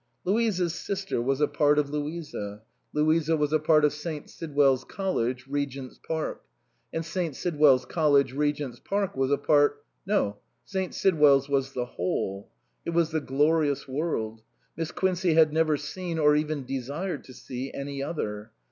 [0.25, 2.41] Louisa's sister was a part of 208 MISS QUINCEY STOPS
[2.91, 4.29] THE WAY Louisa; Louisa was a part of St.
[4.31, 6.41] Sidwell's College, Regent's Park;
[6.91, 7.35] and St.
[7.35, 10.95] Sidwell's Col lege, Regent's Park, was a part no, St.
[10.95, 12.49] Sid well's was the whole;
[12.83, 14.41] it was the glorious world.
[14.75, 18.49] Miss Quincey had never seen, or even desired to see any other.